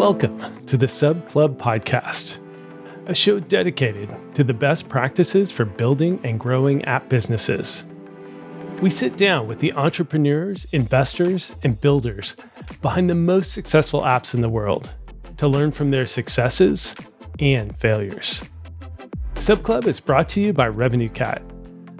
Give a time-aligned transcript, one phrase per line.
[0.00, 2.36] Welcome to the Sub Club Podcast,
[3.04, 7.84] a show dedicated to the best practices for building and growing app businesses.
[8.80, 12.34] We sit down with the entrepreneurs, investors, and builders
[12.80, 14.90] behind the most successful apps in the world
[15.36, 16.94] to learn from their successes
[17.38, 18.40] and failures.
[19.34, 21.42] Sub Club is brought to you by RevenueCat.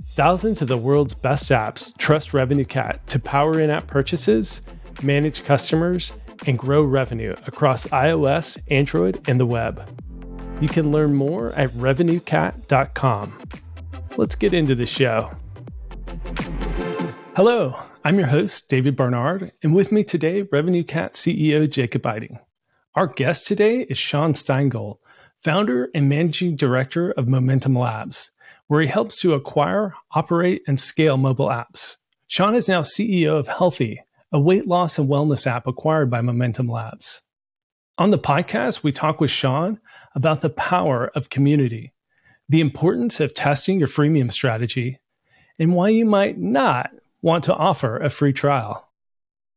[0.07, 4.63] Thousands of the world's best apps trust RevenueCat to power in app purchases,
[5.03, 6.15] manage customers,
[6.47, 9.89] and grow revenue across iOS, Android, and the web.
[10.61, 13.43] You can learn more at revenuecat.com.
[14.17, 15.31] Let's get into the show.
[17.37, 22.39] Hello, I'm your host, David Barnard, and with me today, RevenueCat CEO Jacob Eiting.
[22.95, 24.99] Our guest today is Shaun Steingold,
[25.43, 28.31] founder and managing director of Momentum Labs,
[28.67, 31.97] where he helps to acquire, operate, and scale mobile apps.
[32.27, 33.99] Shaun is now CEO of Healthi,
[34.33, 37.23] a weight loss and wellness app acquired by Momentum Labs.
[37.99, 39.81] On the podcast, we talk with Shaun
[40.15, 41.93] about the power of community,
[42.49, 45.01] the importance of testing your freemium strategy,
[45.59, 46.91] and why you might not
[47.23, 48.89] want to offer a free trial.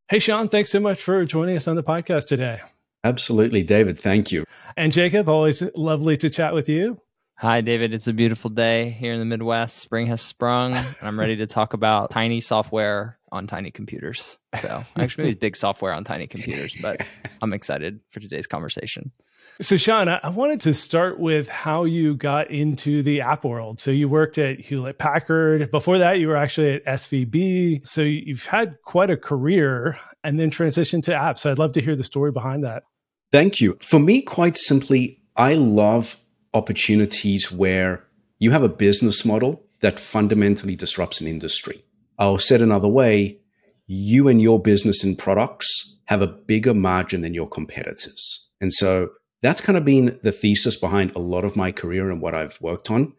[0.10, 2.60] Hey, Shaun, thanks so much for joining us on the podcast today.
[3.04, 4.00] Absolutely, David.
[4.00, 4.44] Thank you.
[4.76, 7.00] And Jacob, always lovely to chat with you.
[7.38, 7.94] Hi, David.
[7.94, 9.78] It's a beautiful day here in the Midwest.
[9.78, 14.38] Spring has sprung, and I'm ready to talk about tiny software on tiny computers.
[14.62, 17.06] So, actually, maybe big software on tiny computers, but
[17.42, 19.12] I'm excited for today's conversation.
[19.60, 23.80] So, Shaun, I wanted to start with how you got into the app world.
[23.80, 25.70] So, you worked at Hewlett Packard.
[25.72, 27.86] Before that, you were actually at SVB.
[27.86, 31.40] So, you've had quite a career and then transitioned to apps.
[31.40, 32.84] So, I'd love to hear the story behind that.
[33.32, 33.78] Thank you.
[33.82, 36.18] For me, quite simply, I love
[36.54, 38.06] opportunities where
[38.38, 41.84] you have a business model that fundamentally disrupts an industry.
[42.18, 43.40] I'll say it another way
[43.88, 48.50] you and your business and products have a bigger margin than your competitors.
[48.62, 49.10] And so
[49.42, 52.58] that's kind of been the thesis behind a lot of my career and what I've
[52.62, 53.14] worked on.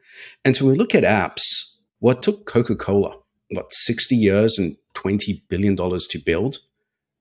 [0.44, 1.42] And so when we look at apps,
[1.98, 3.16] what took Coca Cola,
[3.50, 6.58] what, 60 years and $20 billion to build?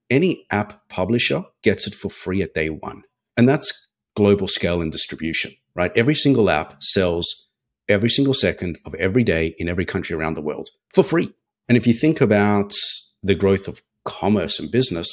[0.09, 3.03] Any app publisher gets it for free at day one.
[3.35, 5.91] And that's global scale and distribution, right?
[5.95, 7.47] Every single app sells
[7.89, 11.33] every single second of every day in every country around the world for free.
[11.67, 12.73] And if you think about
[13.21, 15.07] the growth of commerce and business,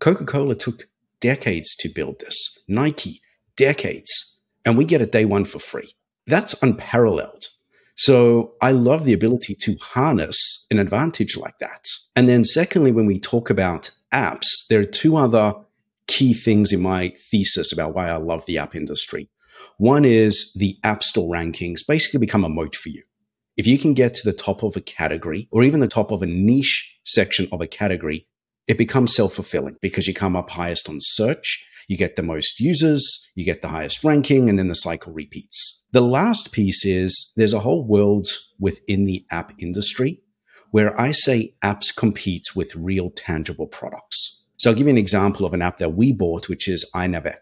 [0.00, 0.88] Coca Cola took
[1.20, 3.20] decades to build this, Nike,
[3.56, 5.94] decades, and we get it day one for free.
[6.26, 7.44] That's unparalleled.
[7.96, 11.86] So I love the ability to harness an advantage like that.
[12.14, 15.54] And then, secondly, when we talk about apps, there are two other
[16.06, 19.30] key things in my thesis about why I love the app industry.
[19.78, 23.02] One is the App Store rankings basically become a moat for you.
[23.56, 26.22] If you can get to the top of a category or even the top of
[26.22, 28.26] a niche section of a category,
[28.68, 32.60] it becomes self fulfilling because you come up highest on search, you get the most
[32.60, 35.84] users, you get the highest ranking, and then the cycle repeats.
[35.92, 38.28] The last piece is there's a whole world
[38.58, 40.20] within the app industry
[40.70, 44.42] where I say apps compete with real tangible products.
[44.58, 47.38] So I'll give you an example of an app that we bought, which is iNavX.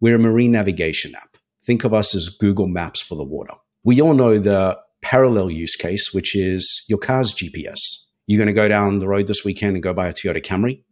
[0.00, 1.36] We're a marine navigation app.
[1.64, 3.54] Think of us as Google Maps for the water.
[3.84, 7.78] We all know the parallel use case, which is your car's GPS.
[8.26, 10.82] You're going to go down the road this weekend and go buy a Toyota Camry.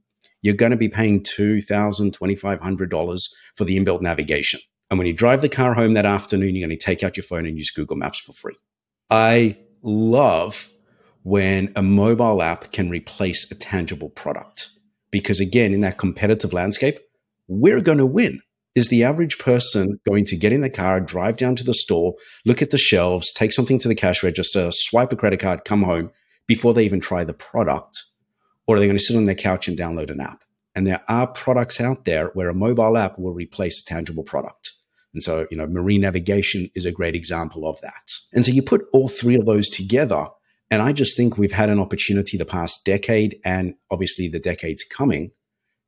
[0.41, 3.23] You're going to be paying $2,000, $2,500
[3.57, 4.61] for the inbuilt navigation.
[4.89, 7.25] And when you drive the car home that afternoon, you're going to take out your
[7.25, 8.55] phone and use Google Maps for free.
[9.11, 10.69] I love
[11.25, 14.69] when a mobile app can replace a tangible product.
[15.11, 17.01] Because again, in that competitive landscape,
[17.49, 18.41] we're going to win
[18.75, 22.15] is the average person going to get in the car, drive down to the store,
[22.45, 25.83] look at the shelves, take something to the cash register, swipe a credit card, come
[25.83, 26.11] home
[26.47, 28.05] before they even try the product?
[28.67, 30.43] Or are they going to sit on their couch and download an app?
[30.75, 34.73] And there are products out there where a mobile app will replace a tangible product.
[35.13, 38.13] And so, you know, marine navigation is a great example of that.
[38.33, 40.27] And so you put all three of those together.
[40.71, 44.83] And I just think we've had an opportunity the past decade and obviously the decades
[44.83, 45.31] coming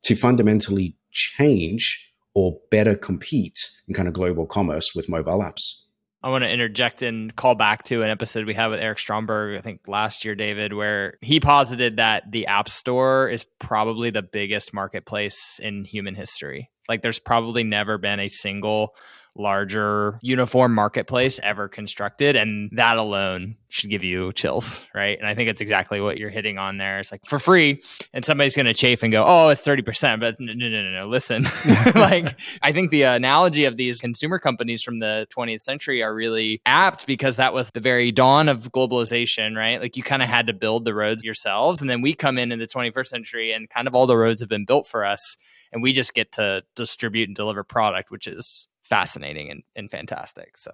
[0.02, 2.05] to fundamentally change
[2.36, 5.84] or better compete in kind of global commerce with mobile apps.
[6.22, 9.56] I want to interject and call back to an episode we had with Eric Stromberg,
[9.56, 14.22] I think last year, David, where he posited that the App Store is probably the
[14.22, 16.70] biggest marketplace in human history.
[16.90, 18.94] Like, there's probably never been a single
[19.38, 22.36] larger uniform marketplace ever constructed.
[22.36, 25.18] And that alone should give you chills, right?
[25.18, 26.98] And I think it's exactly what you're hitting on there.
[26.98, 30.20] It's like for free, and somebody's going to chafe and go, oh, it's 30%.
[30.20, 31.44] But no, no, no, no, listen.
[31.94, 36.60] like, I think the analogy of these consumer companies from the 20th century are really
[36.64, 39.80] apt because that was the very dawn of globalization, right?
[39.80, 41.80] Like, you kind of had to build the roads yourselves.
[41.80, 44.40] And then we come in in the 21st century, and kind of all the roads
[44.40, 45.36] have been built for us
[45.72, 50.56] and we just get to distribute and deliver product, which is fascinating and, and fantastic.
[50.56, 50.70] So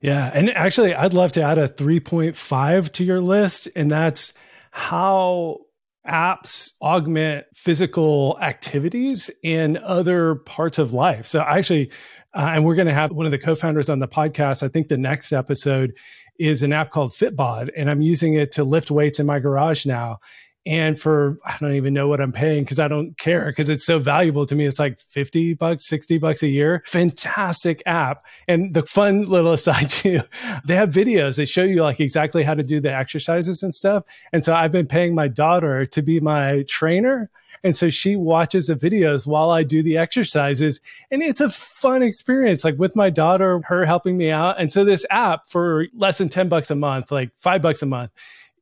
[0.00, 0.30] yeah.
[0.32, 4.32] And actually, I'd love to add a 3.5 to your list, and that's
[4.70, 5.58] how
[6.06, 11.26] apps augment physical activities in other parts of life.
[11.26, 11.90] So, actually,
[12.34, 14.62] uh, and we're going to have one of the co founders on the podcast.
[14.62, 15.94] I think the next episode
[16.38, 19.84] is an app called Fitbod, and I'm using it to lift weights in my garage
[19.84, 20.18] now.
[20.68, 23.86] And for, I don't even know what I'm paying because I don't care because it's
[23.86, 24.66] so valuable to me.
[24.66, 26.84] It's like 50 bucks, 60 bucks a year.
[26.86, 28.26] Fantastic app.
[28.46, 30.20] And the fun little aside too,
[30.66, 31.36] they have videos.
[31.36, 34.04] They show you like exactly how to do the exercises and stuff.
[34.30, 37.30] And so I've been paying my daughter to be my trainer.
[37.64, 40.82] And so she watches the videos while I do the exercises.
[41.10, 44.60] And it's a fun experience, like with my daughter, her helping me out.
[44.60, 47.86] And so this app for less than 10 bucks a month, like five bucks a
[47.86, 48.10] month,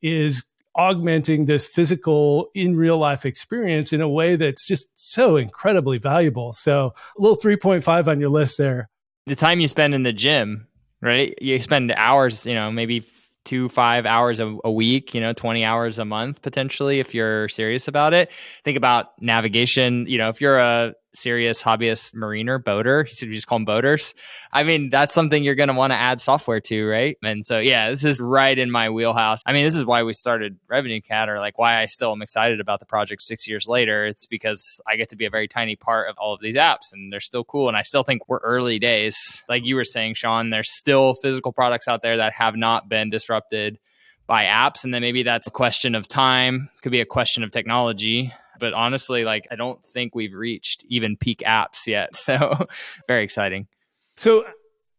[0.02, 0.44] is
[0.76, 6.52] augmenting this physical in real life experience in a way that's just so incredibly valuable.
[6.52, 8.88] So, a little 3.5 on your list there.
[9.26, 10.68] The time you spend in the gym,
[11.00, 11.34] right?
[11.40, 13.04] You spend hours, you know, maybe
[13.46, 17.48] two five hours a, a, week you know 20 hours a month potentially if you're
[17.48, 18.30] serious about it
[18.64, 23.06] think about navigation you know if you're a serious hobbyist mariner boater.
[23.26, 24.14] You just call them boaters.
[24.52, 27.16] I mean, that's something you're going to want to add software to, right?
[27.22, 29.40] And so, yeah, this is right in my wheelhouse.
[29.44, 32.60] I mean, this is why we started RevenueCat, or like why I still am excited
[32.60, 34.06] about the project six years later.
[34.06, 36.92] It's because I get to be a very tiny part of all of these apps,
[36.92, 37.68] and they're still cool.
[37.68, 40.50] And I still think we're early days, like you were saying, Shaun.
[40.50, 43.78] There's still physical products out there that have not been disrupted
[44.26, 47.50] by apps and then maybe that's a question of time could be a question of
[47.50, 52.14] technology but honestly, like I don't think we've reached even peak apps yet.
[52.26, 52.66] So
[53.06, 53.68] very exciting.
[54.16, 54.44] So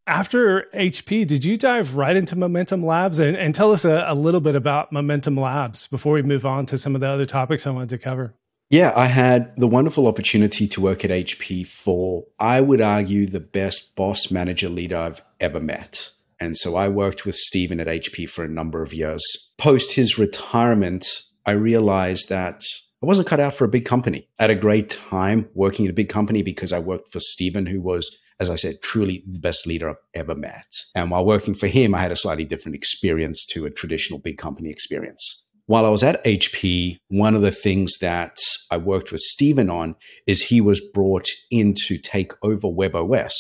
[0.08, 4.16] after HP, did you dive right into Momentum Labs and, and tell us a, a,
[4.16, 7.68] little bit about Momentum Labs before we move on to some of the other topics
[7.68, 8.34] I wanted to cover?
[8.70, 13.40] Yeah, I had the wonderful opportunity to work at HP for, I would argue, the
[13.40, 16.10] best boss manager leader I've ever met.
[16.40, 19.24] And so I worked with Stephen at HP for a number of years.
[19.58, 21.06] Post his retirement,
[21.46, 22.62] I realized that
[23.04, 24.28] I wasn't cut out for a big company.
[24.40, 27.68] I had a great time working at a big company because I worked for Stephen,
[27.68, 30.66] who was, as I said, truly the best leader I've ever met.
[30.96, 34.40] And while working for him, I had a slightly different experience to a traditional big
[34.40, 35.46] company experience.
[35.68, 38.40] While I was at HP, one of the things that
[38.72, 39.96] I worked with Stephen on
[40.26, 43.34] is he was brought in to take over WebOS.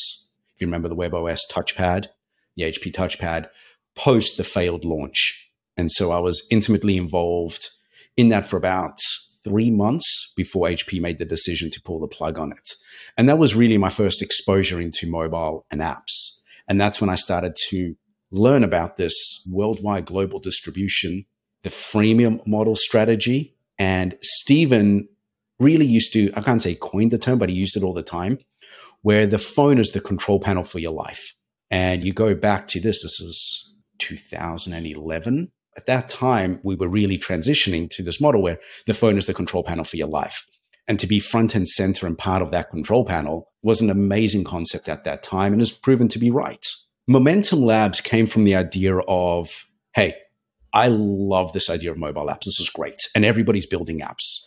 [0.53, 2.07] If you remember the WebOS touchpad,
[2.55, 3.47] the HP touchpad,
[3.95, 5.49] post the failed launch.
[5.75, 7.69] And so I was intimately involved
[8.15, 8.99] in that for about
[9.47, 12.73] three months before HP made the decision to pull the plug on it.
[13.17, 16.41] And that was really my first exposure into mobile and apps.
[16.67, 17.95] And that's when I started to
[18.31, 19.15] learn about this
[19.49, 21.25] worldwide global distribution,
[21.63, 23.55] the freemium model strategy.
[23.79, 25.07] And Stephen
[25.59, 28.03] really used to, I can't say coined the term, but he used it all the
[28.03, 28.39] time,
[29.01, 31.33] where the phone is the control panel for your life.
[31.71, 37.17] And you go back to this, this is 2011 at that time, we were really
[37.17, 40.43] transitioning to this model where the phone is the control panel for your life.
[40.87, 44.43] And to be front and center and part of that control panel was an amazing
[44.43, 46.65] concept at that time and has proven to be right.
[47.07, 50.15] Momentum Labs came from the idea of, hey,
[50.73, 52.45] I love this idea of mobile apps.
[52.45, 53.01] This is great.
[53.15, 54.39] And everybody's building apps.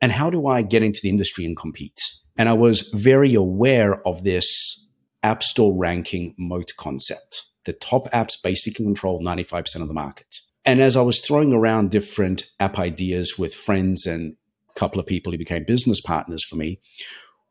[0.00, 2.00] And how do I get into the industry and compete?
[2.36, 4.88] And I was very aware of this
[5.22, 7.44] App Store ranking moat concept.
[7.64, 10.40] The top apps basically control 95% of the market.
[10.64, 14.36] And as I was throwing around different app ideas with friends and
[14.74, 16.80] a couple of people who became business partners for me,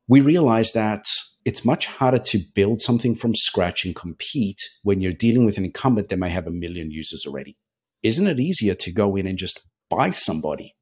[0.08, 1.06] we realized that
[1.44, 5.66] it's much harder to build something from scratch and compete when you're dealing with an
[5.66, 7.58] incumbent that may have a million users already.
[8.04, 10.76] Isn't it easier to go in and just buy somebody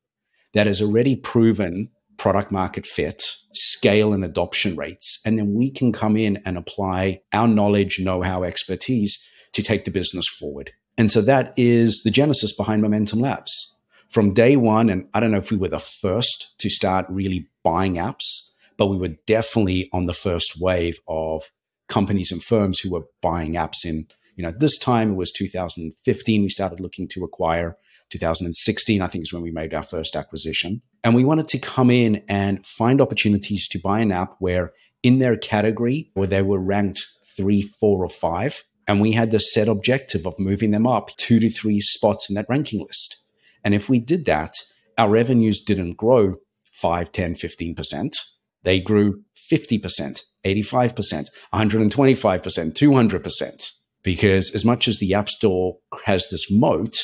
[0.53, 5.19] that has already proven product market fit, scale, and adoption rates?
[5.25, 9.21] And then we can come in and apply our knowledge, know how, expertise
[9.53, 10.71] to take the business forward.
[10.99, 13.77] And so that is the genesis behind Momentum Labs.
[14.09, 17.47] From day one, and I don't know if we were the first to start really
[17.63, 21.43] buying apps, but we were definitely on the first wave of
[21.87, 26.41] companies and firms who were buying apps in, you know, this time it was 2015,
[26.41, 27.77] we started looking to acquire.
[28.09, 30.81] 2016, I think, is when we made our first acquisition.
[31.05, 35.19] And we wanted to come in and find opportunities to buy an app where in
[35.19, 39.67] their category, where they were ranked three, four, or five, and we had the set
[39.67, 43.17] objective of moving them up two to three spots in that ranking list.
[43.63, 44.51] And if we did that,
[44.98, 46.38] our revenues didn't grow
[46.72, 48.15] 5, 10, 15%.
[48.63, 53.72] They grew 50%, 85%, 125%, 200%.
[54.01, 56.98] Because as much as the App Store has this moat,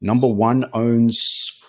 [0.00, 1.20] number one owns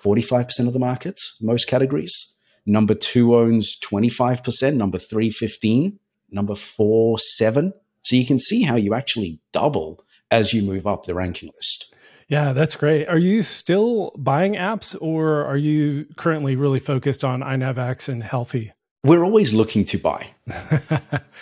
[0.03, 2.35] 45% of the market, most categories.
[2.67, 5.97] Number two owns 25%, number three, 15,
[6.29, 7.73] number four, seven.
[8.03, 11.93] So you can see how you actually double as you move up the ranking list.
[12.27, 13.07] Yeah, that's great.
[13.07, 18.71] Are you still buying apps or are you currently really focused on iNavX and Healthi?
[19.03, 20.29] We're always looking to buy.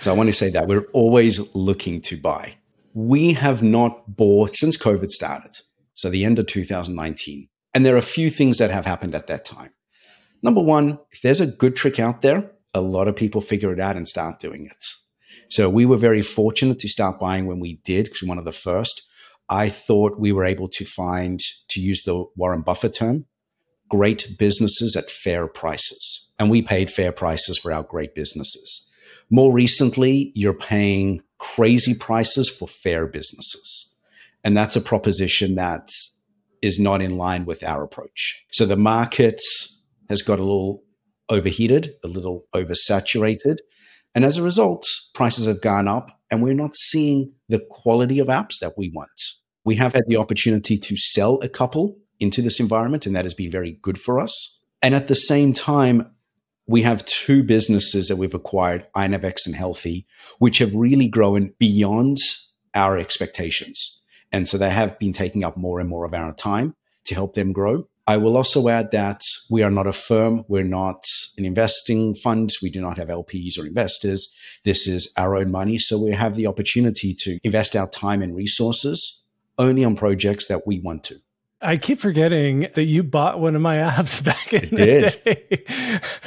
[0.01, 2.55] so I want to say that we're always looking to buy.
[2.93, 5.59] We have not bought since COVID started,
[5.93, 7.47] so the end of 2019.
[7.73, 9.71] And there are a few things that have happened at that time.
[10.41, 13.79] Number one, if there's a good trick out there, a lot of people figure it
[13.79, 14.85] out and start doing it.
[15.51, 18.45] So we were very fortunate to start buying when we did, because we're one of
[18.45, 19.03] the first.
[19.49, 23.25] I thought we were able to find, to use the Warren Buffett term,
[23.89, 26.31] great businesses at fair prices.
[26.39, 28.89] And we paid fair prices for our great businesses.
[29.29, 33.93] More recently, you're paying crazy prices for fair businesses.
[34.45, 35.89] And that's a proposition that
[36.61, 38.41] is not in line with our approach.
[38.51, 39.41] So the market
[40.07, 40.83] has got a little
[41.27, 43.57] overheated, a little oversaturated.
[44.13, 48.27] And as a result, prices have gone up and we're not seeing the quality of
[48.27, 49.09] apps that we want.
[49.63, 53.33] We have had the opportunity to sell a couple into this environment, and that has
[53.33, 54.59] been very good for us.
[54.81, 56.09] And at the same time,
[56.67, 60.05] we have two businesses that we've acquired, iNavX and Healthi,
[60.39, 62.17] which have really grown beyond
[62.73, 64.01] our expectations.
[64.31, 66.75] And so they have been taking up more and more of our time
[67.05, 67.87] to help them grow.
[68.07, 70.43] I will also add that we are not a firm.
[70.47, 71.03] We're not
[71.37, 72.51] an investing fund.
[72.61, 74.33] We do not have LPs or investors.
[74.65, 75.77] This is our own money.
[75.77, 79.21] So we have the opportunity to invest our time and resources
[79.57, 81.15] only on projects that we want to.
[81.61, 85.23] I keep forgetting that you bought one of my apps back in I the did.
[85.23, 85.63] day.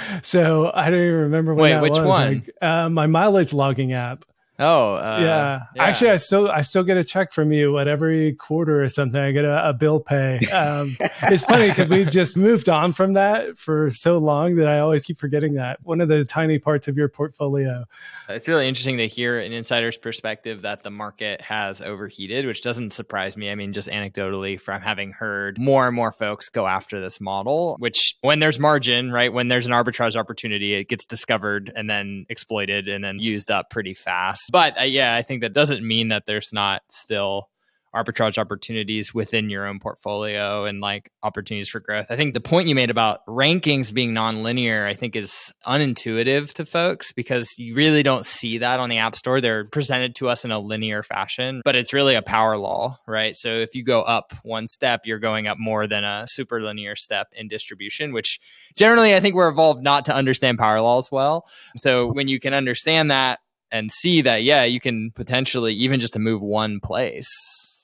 [0.22, 2.04] so I don't even remember when Wait, that which was.
[2.04, 2.34] one?
[2.34, 4.24] Like, uh, my mileage logging app.
[4.58, 5.60] Oh, uh, yeah.
[5.82, 9.20] Actually, I still I still get a check from you at every quarter or something.
[9.20, 10.38] I get a, a bill pay.
[10.46, 14.78] Um, it's funny because we've just moved on from that for so long that I
[14.78, 17.84] always keep forgetting that one of the tiny parts of your portfolio.
[18.28, 22.90] It's really interesting to hear an insider's perspective that the market has overheated, which doesn't
[22.90, 23.50] surprise me.
[23.50, 27.76] I mean, just anecdotally from having heard more and more folks go after this model,
[27.80, 32.24] which when there's margin, right, when there's an arbitrage opportunity, it gets discovered and then
[32.28, 34.43] exploited and then used up pretty fast.
[34.50, 37.48] But uh, yeah, I think that doesn't mean that there's not still
[37.94, 42.06] arbitrage opportunities within your own portfolio and like opportunities for growth.
[42.10, 46.66] I think the point you made about rankings being nonlinear, I think is unintuitive to
[46.66, 49.40] folks because you really don't see that on the App Store.
[49.40, 53.36] They're presented to us in a linear fashion, but it's really a power law, right?
[53.36, 56.96] So if you go up one step, you're going up more than a super linear
[56.96, 58.40] step in distribution, which
[58.76, 61.46] generally I think we're evolved not to understand power laws well.
[61.76, 63.38] So when you can understand that
[63.74, 67.28] and see that, yeah, you can potentially even just to move one place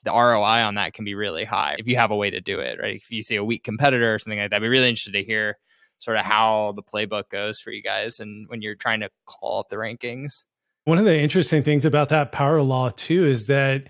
[0.03, 2.59] the ROI on that can be really high if you have a way to do
[2.59, 2.95] it, right?
[2.95, 5.23] If you see a weak competitor or something like that, I'd be really interested to
[5.23, 5.59] hear
[5.99, 9.59] sort of how the playbook goes for you guys and when you're trying to call
[9.59, 10.45] up the rankings.
[10.85, 13.89] One of the interesting things about that power law too is that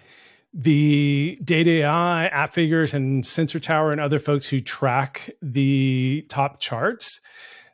[0.53, 7.21] the data AI, Appfigures, and Sensor Tower and other folks who track the top charts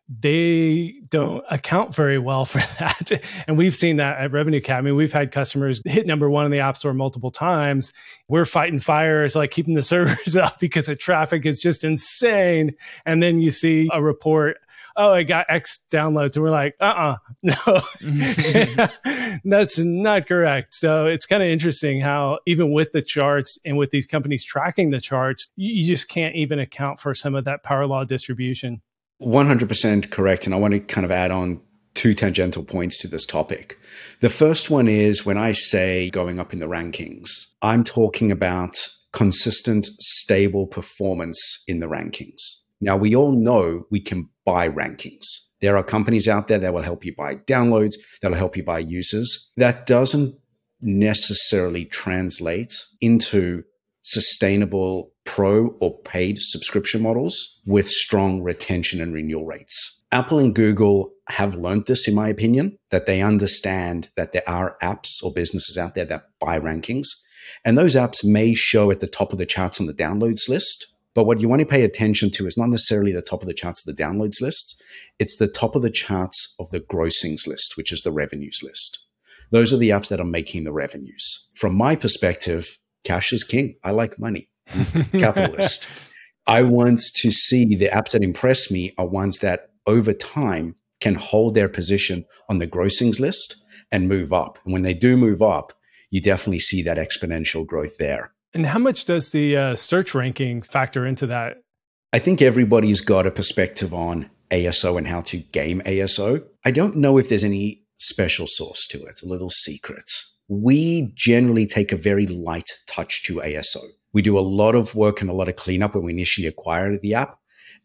[0.10, 3.22] they don't account very well for that.
[3.48, 4.78] And we've seen that at RevenueCat.
[4.78, 7.92] I mean, we've had customers hit number one in the App Store multiple times.
[8.28, 12.76] We're fighting fires, like keeping the servers up because the traffic is just insane.
[13.06, 14.58] And then you see a report,
[14.96, 16.36] oh, it got X downloads.
[16.36, 17.82] And we're like, uh uh
[19.44, 20.74] no, that's not correct.
[20.74, 24.90] So it's kind of interesting how, even with the charts and with these companies tracking
[24.90, 28.82] the charts, you just can't even account for some of that power law distribution.
[29.22, 30.46] 100% correct.
[30.46, 31.60] And I want to kind of add on
[31.94, 33.78] two tangential points to this topic.
[34.22, 37.30] The first one is when I say going up in the rankings,
[37.62, 38.78] I'm talking about
[39.14, 42.42] consistent, stable performance in the rankings.
[42.80, 45.26] Now, we all know we can buy rankings.
[45.60, 48.80] There are companies out there that will help you buy downloads, that'll help you buy
[48.80, 49.52] users.
[49.58, 50.38] That doesn't
[50.82, 53.64] necessarily translate into
[54.04, 60.02] sustainable pro or paid subscription models with strong retention and renewal rates.
[60.12, 64.78] Apple and Google have learned this, in my opinion, that they understand that there are
[64.82, 67.08] apps or businesses out there that buy rankings.
[67.66, 70.88] And those apps may show at the top of the charts on the downloads list.
[71.14, 73.54] But what you want to pay attention to is not necessarily the top of the
[73.54, 74.82] charts of the downloads list,
[75.20, 79.06] it's the top of the charts of the grossings list, which is the revenues list.
[79.52, 81.50] Those are the apps that are making the revenues.
[81.56, 83.76] From my perspective, cash is king.
[83.84, 84.48] I like money.
[85.14, 85.88] capitalist.
[86.46, 91.16] I want to see the apps that impress me are ones that over time can
[91.16, 94.58] hold their position on the grossings list and move up.
[94.64, 95.74] And when they do move up,
[96.10, 98.32] you definitely see that exponential growth there.
[98.54, 101.58] And how much does the uh, search rankings factor into that?
[102.14, 106.44] I think everybody's got a perspective on ASO and how to game ASO.
[106.66, 110.10] I don't know if there's any special source to it, a little secret.
[110.48, 113.84] We generally take a very light touch to ASO.
[114.18, 116.98] We do a lot of work and a lot of cleanup when we initially acquire
[116.98, 117.38] the app.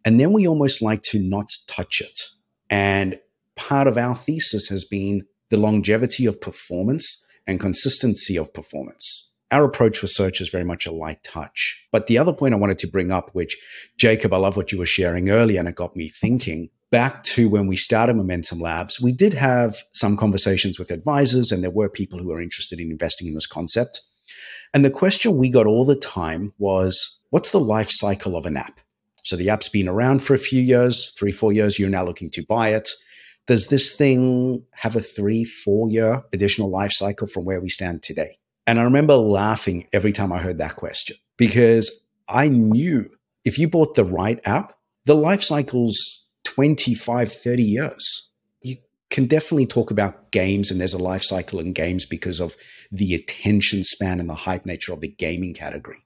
[0.03, 2.19] And then we almost like to not touch it.
[2.71, 3.19] And
[3.55, 9.31] part of our thesis has been the longevity of performance and consistency of performance.
[9.51, 11.79] Our approach with search is very much a light touch.
[11.93, 13.59] But the other point I wanted to bring up, which
[13.99, 17.51] Jacob, I love what you were sharing earlier, and it got me thinking back to
[17.51, 21.91] when we started Momentum Labs, we did have some conversations with advisors, and there were
[21.91, 24.01] people who were interested in investing in this concept.
[24.75, 28.57] And the question we got all the time was what's the life cycle of an
[28.57, 28.81] app?
[29.25, 32.31] So the app's been around for a few years, three, four years, you're now looking
[32.31, 32.91] to buy it.
[33.47, 38.03] Does this thing have a three, four year additional life cycle from where we stand
[38.03, 38.37] today?
[38.67, 41.91] And I remember laughing every time I heard that question because
[42.29, 43.11] I knew
[43.45, 44.75] if you bought the right app,
[45.07, 48.31] the life cycle's 25, 30 years.
[49.13, 52.57] Can definitely talk about games, and there's a life cycle in games because of
[52.91, 55.99] the attention span and the hype nature of the gaming category.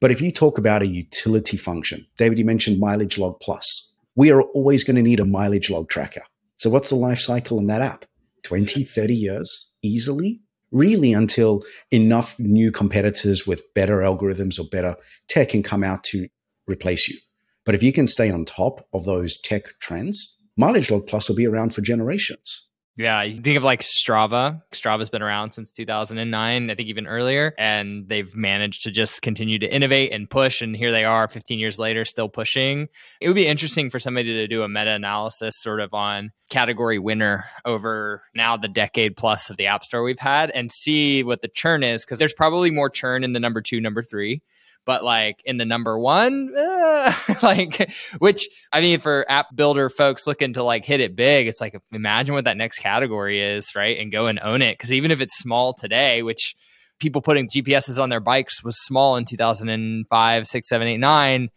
[0.00, 3.94] But if you talk about a utility function, David, you mentioned Mileage Log Plus.
[4.16, 6.22] We are always going to need a mileage log tracker.
[6.56, 8.04] So, what's the life cycle in that app?
[8.42, 10.40] 20, 30 years easily?
[10.72, 14.96] really until enough new competitors with better algorithms or better
[15.28, 16.28] tech can come out to
[16.66, 17.16] replace you.
[17.64, 21.36] But if you can stay on top of those tech trends, Mileage Log Plus will
[21.36, 22.66] be around for generations.
[22.98, 24.62] Yeah, you think of like Strava.
[24.72, 29.58] Strava's been around since 2009, I think even earlier, and they've managed to just continue
[29.58, 30.62] to innovate and push.
[30.62, 32.88] And here they are 15 years later, still pushing.
[33.20, 36.98] It would be interesting for somebody to do a meta analysis sort of on category
[36.98, 41.42] winner over now the decade plus of the App Store we've had and see what
[41.42, 44.40] the churn is, because there's probably more churn in the number two, number three
[44.86, 47.12] but like in the number one, uh,
[47.42, 51.60] like which I mean, for app builder folks looking to like hit it big, it's
[51.60, 53.98] like imagine what that next category is, right?
[53.98, 54.78] And go and own it.
[54.78, 56.54] Because even if it's small today, which
[56.98, 61.50] people putting GPSs on their bikes was small in 2005, six, seven, eight, nine,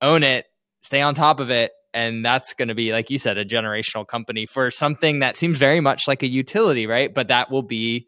[0.00, 0.46] own it,
[0.80, 1.72] stay on top of it.
[1.92, 5.56] And that's going to be, like you said, a generational company for something that seems
[5.56, 7.12] very much like a utility, right?
[7.12, 8.06] But that will be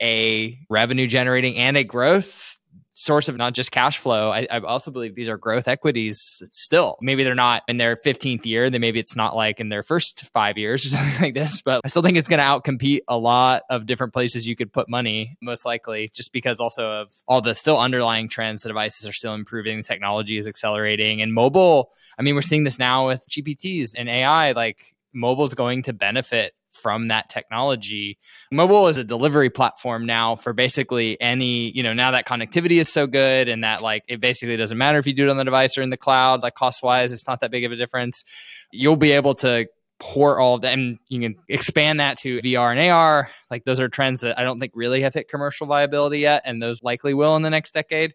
[0.00, 2.55] a revenue generating and a growth
[2.96, 4.30] source of not just cash flow.
[4.30, 6.96] I, I, also believe these are growth equities still.
[7.02, 8.70] Maybe they're not in their 15th year.
[8.70, 11.60] Then maybe it's not like in their first five years or something like this.
[11.60, 14.72] But I still think it's going to outcompete a lot of different places you could
[14.72, 18.62] put money, most likely, just because also of all the still underlying trends.
[18.62, 21.20] The devices are still improving, technology is accelerating.
[21.20, 24.52] And mobile, I mean, we're seeing this now with GPTs and AI.
[24.52, 28.18] Like mobile is going to benefit from that technology.
[28.52, 32.92] Mobile is a delivery platform now for basically any, you know, now that connectivity is
[32.92, 35.44] so good and that like it basically doesn't matter if you do it on the
[35.44, 38.24] device or in the cloud, like cost wise, it's not that big of a difference.
[38.72, 39.66] You'll be able to
[39.98, 43.30] port all of that and you can expand that to VR and AR.
[43.50, 46.62] Like those are trends that I don't think really have hit commercial viability yet, and
[46.62, 48.14] those likely will in the next decade.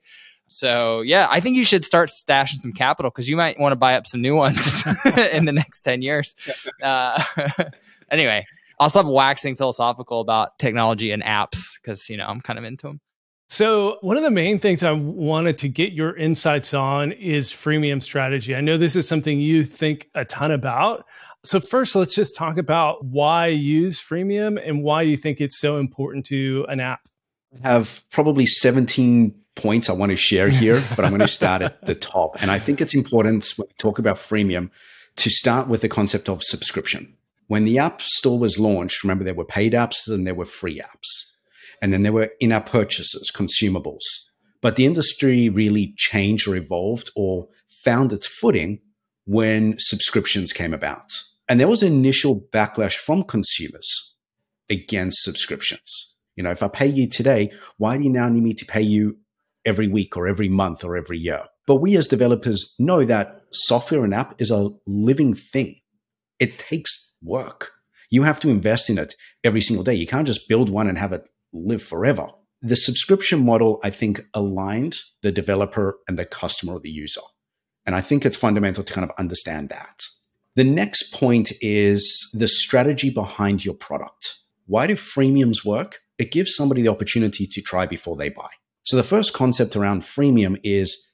[0.51, 3.77] So yeah, I think you should start stashing some capital because you might want to
[3.77, 4.83] buy up some new ones
[5.31, 6.35] in the next ten years.
[6.81, 7.21] Uh,
[8.11, 8.45] anyway,
[8.79, 12.87] I'll stop waxing philosophical about technology and apps because you know I'm kind of into
[12.87, 13.01] them.
[13.49, 18.01] So, one of the main things I wanted to get your insights on is freemium
[18.01, 18.55] strategy.
[18.55, 21.05] I know this is something you think a ton about.
[21.43, 25.77] So, first, let's just talk about why use freemium and why you think it's so
[25.77, 27.01] important to an app.
[27.63, 31.61] I have probably 17 points I want to share here, but I'm going to start
[31.61, 32.41] at the top.
[32.41, 34.69] And I think it's important when we talk about freemium
[35.17, 37.15] to start with the concept of subscription.
[37.47, 40.79] When the App Store was launched, remember there were paid apps and there were free
[40.79, 41.31] apps.
[41.81, 44.03] And then there were in app purchases, consumables.
[44.61, 47.47] But the industry really changed or evolved or
[47.83, 48.79] found its footing
[49.25, 51.11] when subscriptions came about.
[51.49, 54.15] And there was an initial backlash from consumers
[54.69, 56.15] against subscriptions.
[56.35, 58.81] You know, if I pay you today, why do you now need me to pay
[58.81, 59.17] you
[59.65, 61.43] every week or every month or every year.
[61.67, 65.79] But we as developers know that software and app is a living thing.
[66.39, 67.71] It takes work.
[68.09, 69.93] You have to invest in it every single day.
[69.93, 72.27] You can't just build one and have it live forever.
[72.61, 77.21] The subscription model, I think, aligned the developer and the customer or the user.
[77.85, 80.03] And I think it's fundamental to kind of understand that.
[80.55, 84.35] The next point is the strategy behind your product.
[84.67, 85.99] Why do freemiums work?
[86.17, 88.49] It gives somebody the opportunity to try before they buy.
[88.83, 91.05] So the first concept around freemium is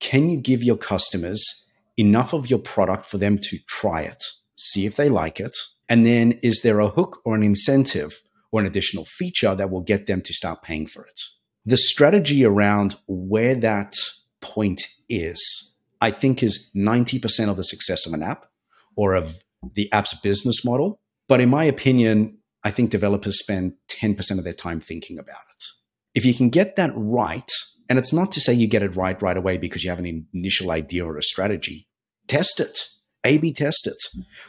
[0.00, 4.22] can you give your customers enough of your product for them to try it,
[4.54, 5.56] see if they like it?
[5.88, 8.20] And then is there a hook or an incentive
[8.52, 11.20] or an additional feature that will get them to start paying for it?
[11.64, 13.94] The strategy around where that
[14.40, 18.46] point is, I think, is 90% of the success of an app
[18.94, 19.36] or of
[19.74, 21.00] the app's business model.
[21.28, 25.64] But in my opinion, I think developers spend 10% of their time thinking about it.
[26.16, 27.50] If you can get that right,
[27.88, 30.26] and it's not to say you get it right right away because you have an
[30.32, 31.86] initial idea or a strategy,
[32.26, 32.76] test it.
[33.24, 34.02] A B test it.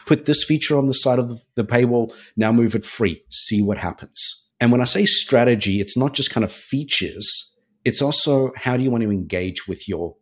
[0.06, 3.76] Put this feature on the side of the paywall, now move it free, see what
[3.76, 4.48] happens.
[4.60, 7.54] And when I say strategy, it's not just kind of features,
[7.84, 10.16] it's also how do you want to engage with your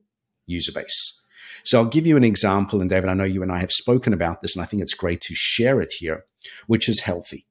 [0.46, 1.22] user base.
[1.64, 2.80] So I'll give you an example.
[2.80, 4.94] And David, I know you and I have spoken about this, and I think it's
[4.94, 6.24] great to share it here,
[6.66, 7.44] which is Healthi.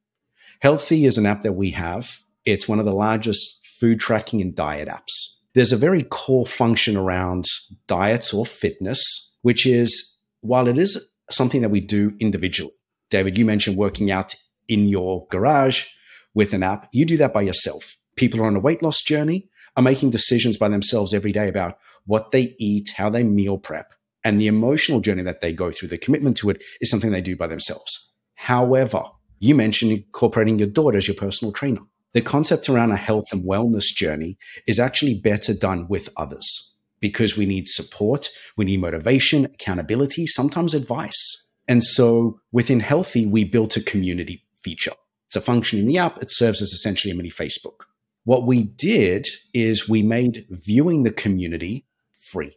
[0.64, 2.24] Healthi is an app that we have.
[2.46, 5.36] It's one of the largest food tracking and diet apps.
[5.54, 7.46] There's a very core function around
[7.88, 9.02] diets or fitness,
[9.42, 12.74] which is while it is something that we do individually,
[13.10, 14.36] David, you mentioned working out
[14.68, 15.86] in your garage
[16.34, 16.90] with an app.
[16.92, 17.96] You do that by yourself.
[18.16, 21.78] People are on a weight loss journey, are making decisions by themselves every day about
[22.06, 25.90] what they eat, how they meal prep, and the emotional journey that they go through,
[25.90, 28.12] the commitment to it is something they do by themselves.
[28.36, 29.04] However,
[29.40, 31.82] you mentioned incorporating your daughter as your personal trainer.
[32.16, 37.36] The concept around a health and wellness journey is actually better done with others because
[37.36, 41.46] we need support, we need motivation, accountability, sometimes advice.
[41.68, 44.94] And so within Healthi, we built a community feature.
[45.28, 46.24] It's a function in the app.
[46.24, 47.84] It serves as essentially a mini Facebook.
[48.24, 51.86] What we did is we made viewing the community
[52.18, 52.56] free.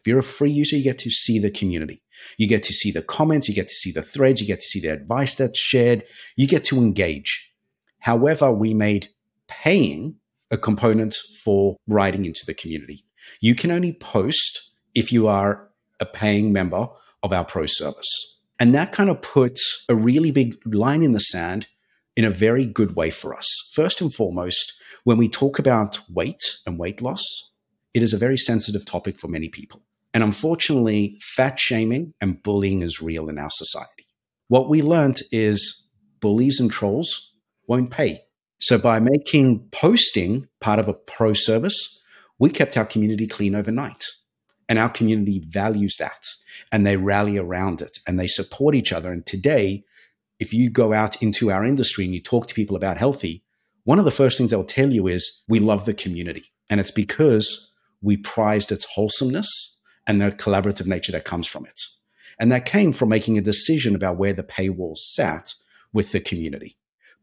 [0.00, 2.02] If you're a free user, you get to see the community.
[2.38, 4.66] You get to see the comments, you get to see the threads, you get to
[4.66, 6.02] see the advice that's shared,
[6.34, 7.52] you get to engage.
[8.00, 9.08] However, we made
[9.48, 10.16] paying
[10.50, 13.04] a component for writing into the community.
[13.40, 15.68] You can only post if you are
[16.00, 16.88] a paying member
[17.22, 18.40] of our pro service.
[18.58, 21.66] And that kind of puts a really big line in the sand
[22.16, 23.46] in a very good way for us.
[23.74, 24.72] First and foremost,
[25.04, 27.22] when we talk about weight and weight loss,
[27.92, 29.82] it is a very sensitive topic for many people.
[30.14, 34.06] And unfortunately, fat shaming and bullying is real in our society.
[34.48, 35.86] What we learned is
[36.20, 37.32] bullies and trolls
[37.66, 38.24] won't pay.
[38.58, 42.02] So by making posting part of a pro service,
[42.38, 44.04] we kept our community clean overnight.
[44.68, 46.26] And our community values that
[46.72, 49.12] and they rally around it and they support each other.
[49.12, 49.84] And today,
[50.40, 53.42] if you go out into our industry and you talk to people about Healthi,
[53.84, 56.52] one of the first things they'll tell you is we love the community.
[56.68, 57.70] And it's because
[58.02, 61.80] we prized its wholesomeness and the collaborative nature that comes from it.
[62.38, 65.54] And that came from making a decision about where the paywall sat
[65.92, 66.76] with the community.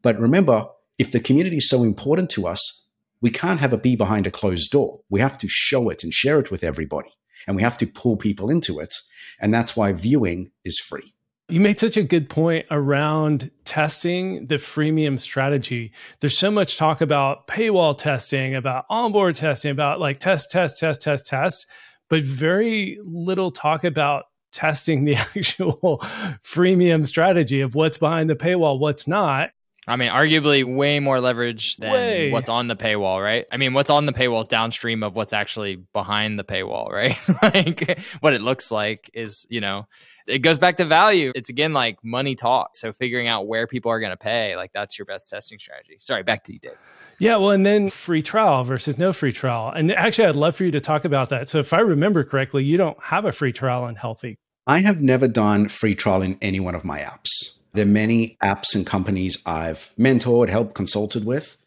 [0.03, 0.67] But remember,
[0.99, 2.87] if the community is so important to us,
[3.21, 4.99] we can't have a be behind a closed door.
[5.09, 7.09] We have to show it and share it with everybody.
[7.47, 8.93] And we have to pull people into it.
[9.39, 11.13] And that's why viewing is free.
[11.49, 15.91] You made such a good point around testing the freemium strategy.
[16.19, 21.01] There's so much talk about paywall testing, about onboard testing, about like test, test, test,
[21.01, 21.65] test, test
[22.13, 25.97] but very little talk about testing the actual
[26.43, 29.49] freemium strategy of what's behind the paywall, what's not.
[29.87, 32.31] I mean, arguably way more leverage than way.
[32.31, 33.45] what's on the paywall, right?
[33.51, 37.17] I mean, what's on the paywall is downstream of what's actually behind the paywall, right?
[37.41, 39.87] like what it looks like is, you know,
[40.25, 41.33] it goes back to value.
[41.35, 42.75] It's again like money talk.
[42.75, 45.97] So figuring out where people are going to pay, like that's your best testing strategy.
[45.99, 46.77] Sorry, back to you, Dave.
[47.19, 49.69] Yeah, well, and then free trial versus no free trial.
[49.69, 51.49] And actually, I'd love for you to talk about that.
[51.49, 54.37] So, if I remember correctly, you don't have a free trial on Healthi.
[54.65, 57.59] I have never done free trial in any one of my apps.
[57.73, 61.57] There are many apps and companies I've mentored, helped, consulted with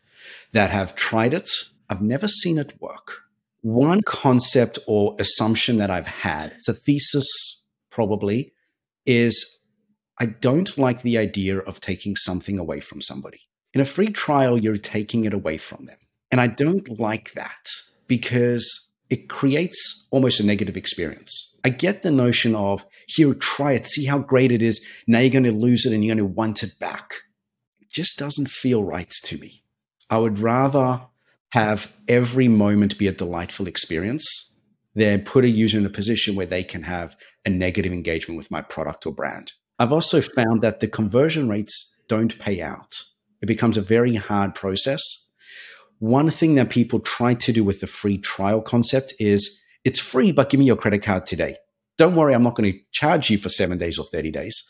[0.53, 1.51] that have tried it.
[1.91, 3.23] I've never seen it work.
[3.63, 8.53] One concept or assumption that I've had, it's a thesis probably,
[9.05, 9.59] is
[10.19, 13.41] I don't like the idea of taking something away from somebody.
[13.75, 15.99] In a free trial, you're taking it away from them.
[16.31, 17.69] And I don't like that
[18.07, 21.57] because it creates almost a negative experience.
[21.65, 24.85] I get the notion of here, try it, see how great it is.
[25.07, 27.15] Now you're going to lose it and you're going to want it back.
[27.81, 29.63] It just doesn't feel right to me.
[30.11, 31.03] I would rather
[31.51, 34.53] have every moment be a delightful experience
[34.95, 38.51] than put a user in a position where they can have a negative engagement with
[38.51, 39.53] my product or brand.
[39.79, 42.95] I've also found that the conversion rates don't pay out.
[43.43, 45.01] It becomes a very hard process.
[45.99, 50.33] One thing that people try to do with the free trial concept is it's free,
[50.33, 51.57] but give me your credit card today.
[51.97, 54.63] Don't worry, I'm not going to charge you for seven days or 30 days.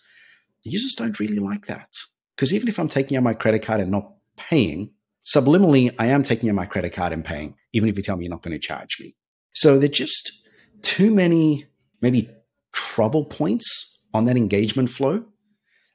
[0.63, 1.89] Users don't really like that.
[2.37, 4.91] Because even if I'm taking out my credit card and not paying,
[5.25, 8.25] subliminally, I am taking out my credit card and paying, even if you tell me
[8.25, 9.15] you're not going to charge me.
[9.53, 10.47] So there are just
[10.83, 11.67] too many,
[12.01, 12.31] maybe
[12.73, 15.25] trouble points on that engagement flow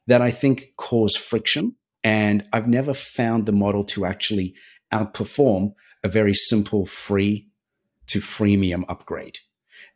[0.07, 4.55] that I think cause friction and I've never found the model to actually
[4.91, 5.73] outperform
[6.03, 7.47] a very simple free
[8.07, 9.39] to freemium upgrade.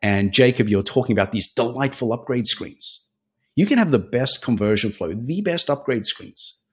[0.02, 3.10] And Jacob, you're talking about these delightful upgrade screens.
[3.56, 6.64] You can have the best conversion flow, the best upgrade screens.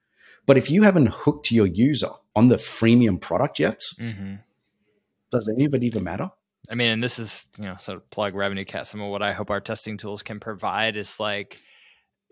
[0.45, 4.35] But if you haven't hooked your user on the freemium product yet, mm-hmm.
[5.31, 6.29] does any of it even matter?
[6.69, 8.85] I mean, and this is, you know, sort of plug RevenueCat.
[8.85, 11.61] Some of what I hope our testing tools can provide is like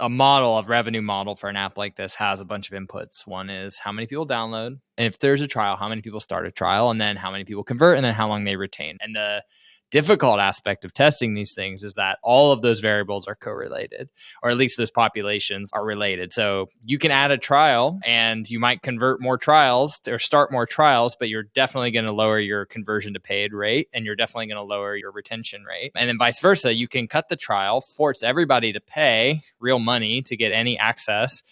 [0.02, 3.26] a model of revenue model for an app like this has a bunch of inputs.
[3.26, 4.80] One is how many people download.
[4.98, 7.46] And if there's a trial, how many people start a trial, and then how many
[7.46, 8.98] people convert, and then how long they retain.
[9.02, 9.44] And the
[9.92, 14.10] difficult aspect of testing these things is that all of those variables are correlated,
[14.42, 16.34] or at least those populations are related.
[16.34, 20.66] So you can add a trial and you might convert more trials or start more
[20.66, 24.48] trials, but you're definitely going to lower your conversion to paid rate and you're definitely
[24.48, 25.92] going to lower your retention rate.
[25.96, 30.22] And then vice versa, you can cut the trial, force everybody to pay real money
[30.24, 31.44] to get any access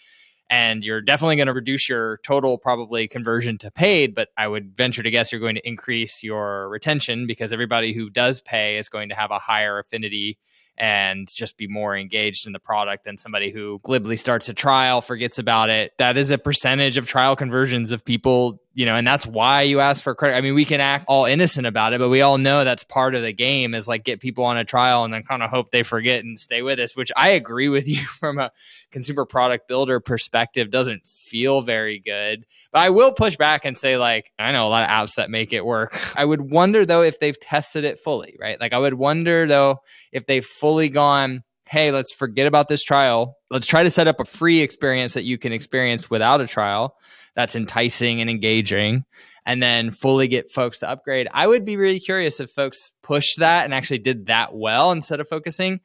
[0.50, 4.76] and you're definitely going to reduce your total probably conversion to paid but i would
[4.76, 8.88] venture to guess you're going to increase your retention because everybody who does pay is
[8.88, 10.38] going to have a higher affinity
[10.80, 15.02] and just be more engaged in the product than somebody who glibly starts a trial,
[15.02, 15.92] forgets about it.
[15.98, 19.80] That is a percentage of trial conversions of people, you know, and that's why you
[19.80, 20.36] ask for credit.
[20.36, 23.16] I mean, we can act all innocent about it, but we all know that's part
[23.16, 25.72] of the game is like get people on a trial and then kind of hope
[25.72, 28.52] they forget and stay with us, which I agree with you from a
[28.92, 32.46] consumer product builder perspective doesn't feel very good.
[32.72, 35.30] But I will push back and say, like, I know a lot of apps that
[35.30, 35.98] make it work.
[36.16, 38.60] I would wonder though if they've tested it fully, right?
[38.60, 43.36] Like, I would wonder though if they've fully gone, hey, let's forget about this trial.
[43.48, 46.96] Let's try to set up a free experience that you can experience without a trial
[47.36, 49.04] that's enticing and engaging,
[49.46, 51.28] and then fully get folks to upgrade.
[51.32, 55.20] I would be really curious if folks pushed that and actually did that well instead
[55.20, 55.80] of focusing.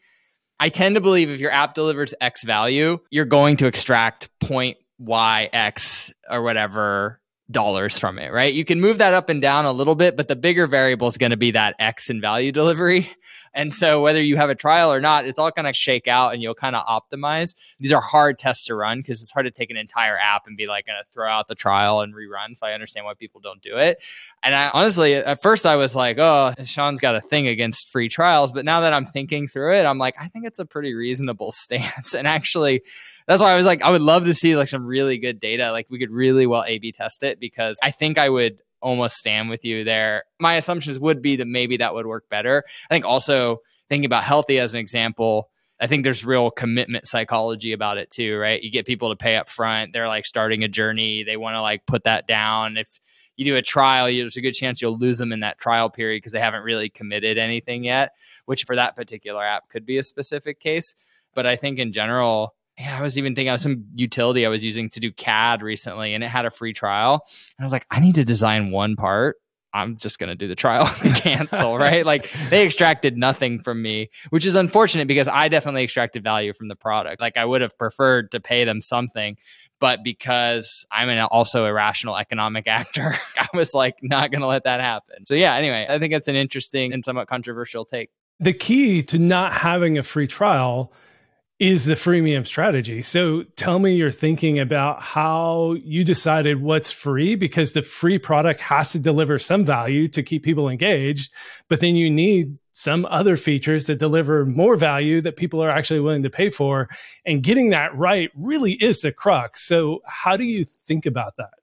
[0.59, 4.77] I tend to believe if your app delivers X value, you're going to extract point
[4.97, 7.21] Y X or whatever
[7.51, 8.53] dollars from it, right?
[8.53, 11.17] You can move that up and down a little bit, but the bigger variable is
[11.17, 13.07] going to be that X in value delivery.
[13.55, 16.33] And so whether you have a trial or not, it's all going to shake out
[16.33, 17.55] and you'll kind of optimize.
[17.79, 20.57] These are hard tests to run because it's hard to take an entire app and
[20.57, 22.55] be like going to throw out the trial and rerun.
[22.55, 24.03] So I understand why people don't do it.
[24.43, 28.09] And I honestly, at first I was like, oh, Shaun's got a thing against free
[28.09, 28.51] trials.
[28.51, 31.51] But now that I'm thinking through it, I'm like, I think it's a pretty reasonable
[31.53, 32.13] stance.
[32.13, 32.83] And actually,
[33.27, 35.71] that's why I was like, I would love to see like some really good data.
[35.71, 39.15] Like we could really well A B test it because I think I would almost
[39.15, 40.23] stand with you there.
[40.39, 42.63] My assumptions would be that maybe that would work better.
[42.89, 43.57] I think also
[43.89, 48.37] thinking about Healthi as an example, I think there's real commitment psychology about it too,
[48.37, 48.61] right?
[48.61, 49.91] You get people to pay up front.
[49.91, 51.23] They're like starting a journey.
[51.23, 52.77] They want to like put that down.
[52.77, 52.87] If
[53.35, 56.17] you do a trial, there's a good chance you'll lose them in that trial period
[56.17, 58.11] because they haven't really committed anything yet,
[58.45, 60.95] which for that particular app could be a specific case.
[61.33, 64.63] But I think in general, yeah, I was even thinking of some utility I was
[64.63, 67.25] using to do CAD recently, and it had a free trial.
[67.57, 69.37] And I was like, I need to design one part.
[69.73, 72.05] I'm just going to do the trial and cancel, right?
[72.05, 76.69] Like they extracted nothing from me, which is unfortunate because I definitely extracted value from
[76.69, 77.19] the product.
[77.19, 79.37] Like I would have preferred to pay them something,
[79.79, 84.47] but because I'm an also a rational economic actor, I was like not going to
[84.47, 85.25] let that happen.
[85.25, 88.11] So yeah, anyway, I think it's an interesting and somewhat controversial take.
[88.39, 90.93] The key to not having a free trial
[91.59, 93.01] is the freemium strategy.
[93.01, 98.59] So tell me your thinking about how you decided what's free because the free product
[98.59, 101.31] has to deliver some value to keep people engaged,
[101.69, 106.01] but then you need some other features that deliver more value that people are actually
[106.01, 106.89] willing to pay for.
[107.25, 109.65] And getting that right really is the crux.
[109.65, 111.53] So how do you think about that?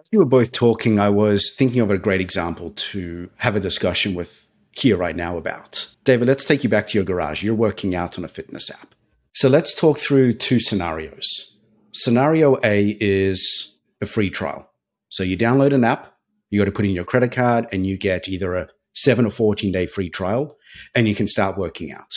[0.00, 3.60] As you were both talking, I was thinking of a great example to have a
[3.60, 5.94] discussion with here right now about.
[6.04, 7.42] David, let's take you back to your garage.
[7.42, 8.94] You're working out on a fitness app
[9.34, 11.56] so let's talk through two scenarios.
[11.92, 14.70] Scenario A is a free trial.
[15.08, 16.14] So you download an app,
[16.50, 19.30] you got to put in your credit card, and you get either a seven or
[19.30, 20.56] 14 day free trial,
[20.94, 22.12] and you can start working out.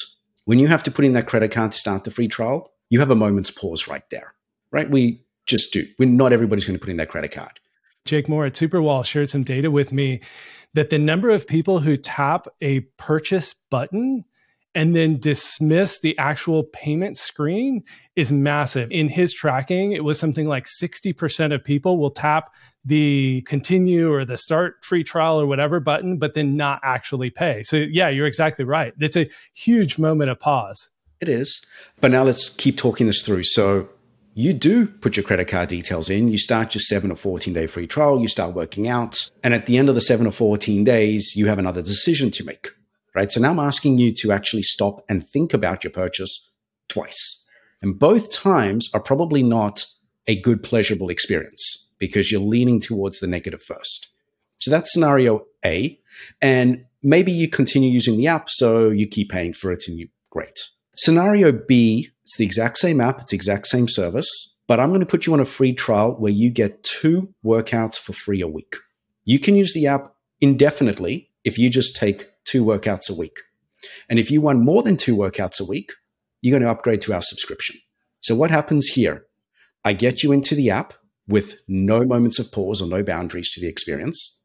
[0.45, 2.99] When you have to put in that credit card to start the free trial, you
[2.99, 4.35] have a moment's pause right there,
[4.71, 4.89] right?
[4.89, 5.85] We just do.
[5.97, 7.59] We're not everybody's going to put in that credit card.
[8.05, 10.21] Jake Mor at Superwall shared some data with me
[10.73, 14.25] that the number of people who tap a purchase button
[14.75, 17.83] and then dismiss the actual payment screen
[18.15, 18.91] is massive.
[18.91, 24.25] In his tracking, it was something like 60% of people will tap the continue or
[24.25, 27.63] the start free trial or whatever button, but then not actually pay.
[27.63, 28.93] So, yeah, you're exactly right.
[28.99, 30.91] It's a huge moment of pause.
[31.21, 31.65] It is.
[32.01, 33.45] But now let's keep talking this through.
[33.45, 33.89] So,
[34.37, 36.27] you do put your credit card details in.
[36.27, 38.19] You start your seven or 14 day free trial.
[38.19, 39.31] You start working out.
[39.41, 42.43] And at the end of the seven or 14 days, you have another decision to
[42.43, 42.67] make
[43.15, 43.31] right?
[43.31, 46.51] So now I'm asking you to actually stop and think about your purchase
[46.89, 47.43] twice.
[47.81, 49.85] And both times are probably not
[50.27, 54.09] a good, pleasurable experience because you're leaning towards the negative first.
[54.59, 55.99] So that's scenario A.
[56.41, 60.09] And maybe you continue using the app, so you keep paying for it and you
[60.29, 60.69] great.
[60.97, 65.01] Scenario B, it's the exact same app, it's the exact same service, but I'm going
[65.01, 68.47] to put you on a free trial where you get two workouts for free a
[68.47, 68.75] week.
[69.25, 73.37] You can use the app indefinitely if you just take two workouts a week.
[74.09, 75.91] And if you want more than two workouts a week,
[76.41, 77.77] you're going to upgrade to our subscription.
[78.19, 79.25] So what happens here?
[79.83, 80.95] I get you into the app
[81.27, 84.41] with no moments of pause or no boundaries to the experience.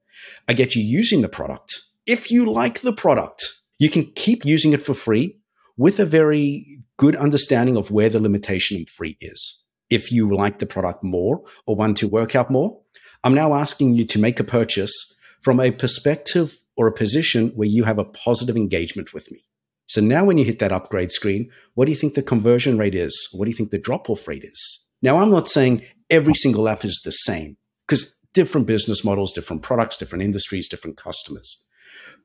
[0.46, 1.80] I get you using the product.
[2.06, 3.42] If you like the product,
[3.78, 5.38] you can keep using it for free
[5.76, 9.64] with a very good understanding of where the limitation of free is.
[9.88, 12.78] If you like the product more or want to work out more,
[13.24, 14.92] I'm now asking you to make a purchase
[15.40, 19.40] from a perspective or a position where you have a positive engagement with me.
[19.86, 22.94] So now when you hit that upgrade screen, what do you think the conversion rate
[22.94, 23.28] is?
[23.32, 24.86] What do you think the drop off rate is?
[25.02, 27.56] Now, I'm not saying every single app is the same
[27.86, 31.66] because different business models, different products, different industries, different customers.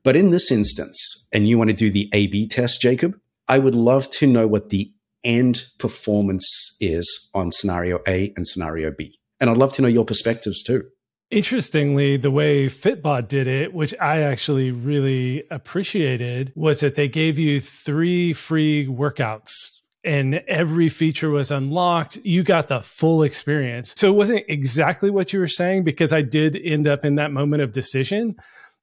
[0.04, 3.58] But in this instance, and you want to do the A B test, Jacob, I
[3.58, 4.92] would love to know what the
[5.24, 9.18] end performance is on scenario A and scenario B.
[9.40, 10.84] And I'd love to know your perspectives too.
[11.30, 17.36] Interestingly, the way Fitbod did it, which I actually really appreciated, was that they gave
[17.38, 22.16] you three free workouts and every feature was unlocked.
[22.22, 23.92] You got the full experience.
[23.96, 27.32] So it wasn't exactly what you were saying because I did end up in that
[27.32, 28.36] moment of decision.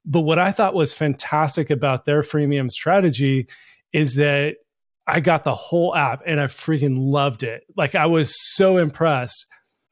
[0.06, 3.48] But what I thought was fantastic about their freemium strategy
[3.94, 4.58] is that
[5.08, 7.64] I got the whole app and I freaking loved it.
[7.78, 9.46] Like I was so impressed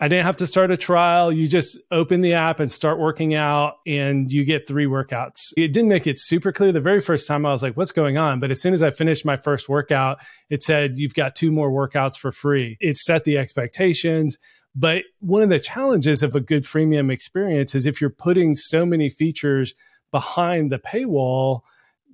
[0.03, 1.31] I didn't have to start a trial.
[1.31, 5.53] You just open the app and start working out, and you get three workouts.
[5.55, 7.45] It didn't make it super clear the very first time.
[7.45, 8.39] I was like, what's going on?
[8.39, 10.17] But as soon as I finished my first workout,
[10.49, 12.77] it said, you've got two more workouts for free.
[12.79, 14.39] It set the expectations.
[14.73, 18.87] But one of the challenges of a good freemium experience is if you're putting so
[18.87, 19.75] many features
[20.11, 21.61] behind the paywall,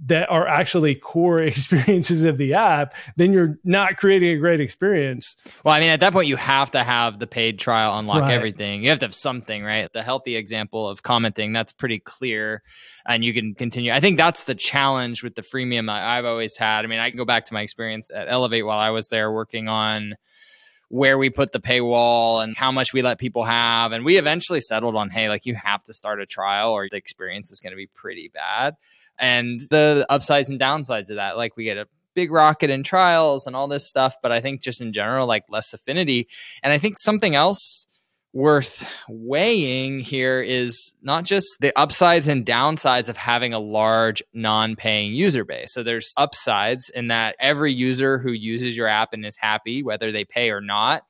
[0.05, 5.37] that are actually core experiences of the app, then you're not creating a great experience.
[5.63, 8.33] Well, I mean, at that point, you have to have the paid trial unlock right.
[8.33, 8.83] everything.
[8.83, 9.91] You have to have something, right?
[9.91, 12.63] The Healthi example of commenting, that's pretty clear.
[13.05, 13.91] And you can continue.
[13.91, 16.85] I think that's the challenge with the freemium I've always had.
[16.85, 19.31] I mean, I can go back to my experience at Elevate while I was there
[19.31, 20.15] working on
[20.89, 23.91] where we put the paywall and how much we let people have.
[23.91, 26.97] And we eventually settled on, hey, like you have to start a trial or the
[26.97, 28.75] experience is going to be pretty bad
[29.19, 31.37] and the upsides and downsides of that.
[31.37, 34.61] Like we get a big rocket in trials and all this stuff, but I think
[34.61, 36.27] just in general, like less affinity.
[36.63, 37.86] And I think something else
[38.37, 45.11] worth weighing here is not just the upsides and downsides of having a large non-paying
[45.15, 45.73] user base.
[45.73, 50.11] So there's upsides in that every user who uses your app and is happy whether
[50.11, 51.01] they pay or not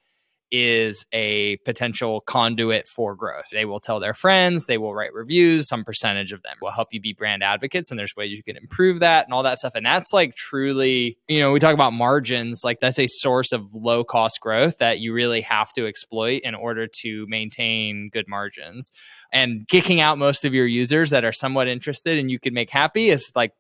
[0.52, 3.46] is a potential conduit for growth.
[3.52, 6.90] They will tell their friends, they will write reviews, some percentage of them will help
[6.92, 9.76] you be brand advocates, and there's ways you can improve that and all that stuff.
[9.76, 13.74] And that's like truly, you know, we talk about margins, like that's a source of
[13.74, 18.92] low cost growth that you really have to exploit in order to maintain good margins.
[19.32, 22.70] And kicking out most of your users that are somewhat interested and you can make
[22.70, 23.52] happy is like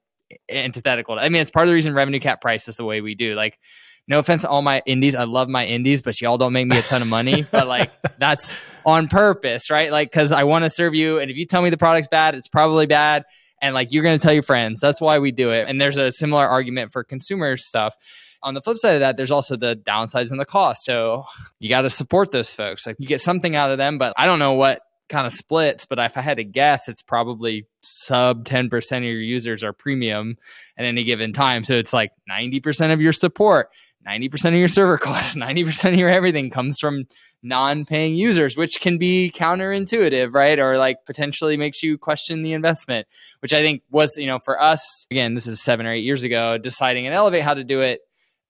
[0.49, 1.17] antithetical.
[1.19, 3.35] I mean, it's part of the reason RevenueCat price is the way we do.
[3.35, 3.59] Like,
[4.07, 5.15] no offense to all my indies.
[5.15, 7.45] I love my indies, but y'all don't make me a ton of money.
[7.51, 9.91] but like that's on purpose, right?
[9.91, 11.19] Like, cause I want to serve you.
[11.19, 13.25] And if you tell me the product's bad, it's probably bad.
[13.61, 14.79] And like you're going to tell your friends.
[14.79, 15.67] That's why we do it.
[15.67, 17.95] And there's a similar argument for consumer stuff.
[18.43, 20.85] On the flip side of that, there's also the downsides and the cost.
[20.85, 21.25] So
[21.59, 22.87] you got to support those folks.
[22.87, 25.85] Like you get something out of them, but I don't know what kind of splits,
[25.85, 30.37] but if I had to guess, it's probably sub 10% of your users are premium
[30.77, 31.63] at any given time.
[31.63, 33.69] So it's like 90% of your support.
[34.07, 37.05] 90% of your server costs, 90% of your everything comes from
[37.43, 40.59] non-paying users, which can be counterintuitive, right?
[40.59, 43.07] Or like potentially makes you question the investment,
[43.41, 46.23] which I think was, you know, for us, again, this is seven or eight years
[46.23, 48.01] ago, deciding and Elevate how to do it.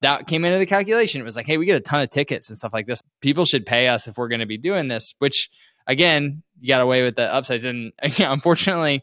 [0.01, 1.21] That came into the calculation.
[1.21, 3.01] It was like, hey, we get a ton of tickets and stuff like this.
[3.21, 5.49] People should pay us if we're going to be doing this, which
[5.87, 7.63] again, you got away with the upsides.
[7.63, 9.01] And unfortunately,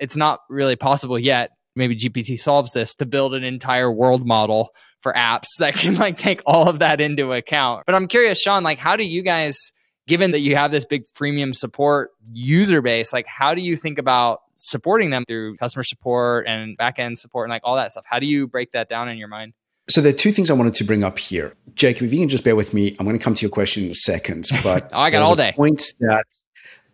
[0.00, 1.50] it's not really possible yet.
[1.76, 6.18] Maybe GPT solves this to build an entire world model for apps that can like
[6.18, 7.84] take all of that into account.
[7.86, 9.72] But I'm curious, Shaun, like how do you guys,
[10.06, 13.98] given that you have this big premium support user base, like how do you think
[13.98, 18.04] about supporting them through customer support and backend support and like all that stuff?
[18.06, 19.52] How do you break that down in your mind?
[19.88, 21.54] So there are two things I wanted to bring up here.
[21.74, 23.84] Jacob, if you can just bear with me, I'm going to come to your question
[23.84, 24.48] in a second.
[24.62, 25.52] But oh, I got all day.
[25.54, 26.24] point that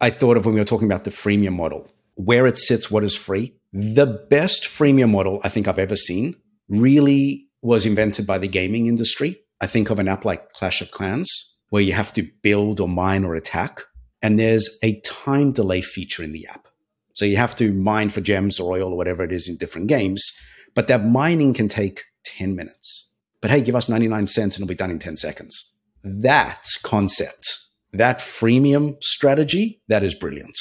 [0.01, 3.05] I thought of when we were talking about the freemium model, where it sits, what
[3.05, 3.55] is free.
[3.73, 6.37] The best freemium model I think I've ever seen
[6.69, 9.41] really was invented by the gaming industry.
[9.61, 12.89] I think of an app like Clash of Clans, where you have to build or
[12.89, 13.83] mine or attack.
[14.23, 16.67] And there's a time delay feature in the app.
[17.15, 19.87] So you have to mine for gems or oil or whatever it is in different
[19.89, 20.33] games.
[20.75, 23.09] But that mining can take 10 minutes.
[23.41, 25.75] but hey, give us 99 cents and it'll be done in 10 seconds.
[26.05, 27.59] That concept,
[27.93, 30.57] that freemium strategy, that is brilliant.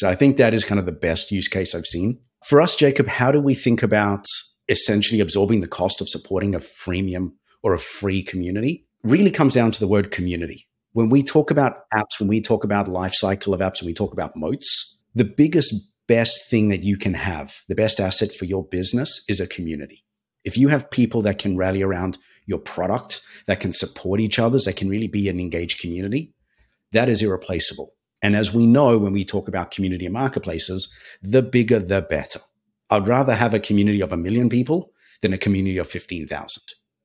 [0.00, 2.18] So I think that is kind of the best use case I've seen.
[2.42, 4.24] For us, Jacob, how do we think about
[4.70, 7.32] essentially absorbing the cost of supporting a freemium
[7.62, 8.86] or a free community?
[9.02, 10.66] Really comes down to the word community.
[10.92, 13.92] When we talk about apps, when we talk about life cycle of apps, when we
[13.92, 15.74] talk about moats, the biggest,
[16.06, 20.02] best thing that you can have, the best asset for your business is a community.
[20.44, 24.58] If you have people that can rally around your product, that can support each other,
[24.64, 26.32] that can really be an engaged community,
[26.92, 27.92] that is irreplaceable.
[28.22, 30.92] And as we know, when we talk about community and marketplaces,
[31.22, 32.40] the bigger, the better.
[32.90, 34.92] I'd rather have a community of a million people
[35.22, 36.62] than a community of 15,000.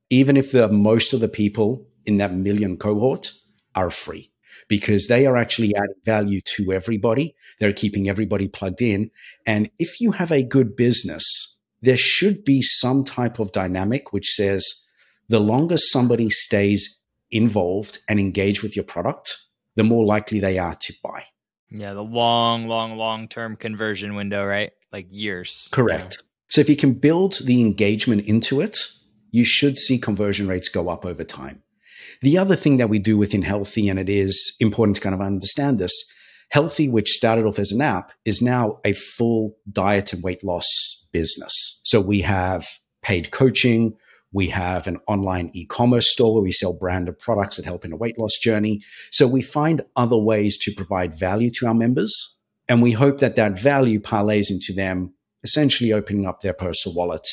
[0.09, 3.32] Even if the most of the people in that million cohort
[3.76, 4.32] are free
[4.68, 7.36] because they are actually adding value to everybody.
[7.59, 9.11] They're keeping everybody plugged in.
[9.45, 11.24] And if you have a good business,
[11.82, 14.66] there should be some type of dynamic which says
[15.30, 17.01] the longer somebody stays
[17.32, 19.38] involved and engaged with your product,
[19.76, 21.26] the more likely they are to buy.
[21.71, 24.71] Yeah, the long, long, long term conversion window, right?
[24.91, 25.67] Like years.
[25.71, 26.17] Correct.
[26.19, 26.26] Yeah.
[26.49, 28.78] So if you can build the engagement into it,
[29.32, 31.63] you should see conversion rates go up over time.
[32.21, 35.21] The other thing that we do within Healthi, and it is important to kind of
[35.21, 35.91] understand this,
[36.53, 40.65] Healthi, which started off as an app, is now a full diet and weight loss
[41.11, 41.82] business.
[41.84, 42.65] So we have
[43.01, 43.97] paid coaching,
[44.36, 47.94] we have an online e commerce store where we sell branded products that help in
[47.94, 48.82] a weight loss journey.
[49.10, 52.36] So we find other ways to provide value to our members.
[52.68, 55.14] And we hope that that value parlays into them
[55.46, 57.26] essentially opening up their personal wallet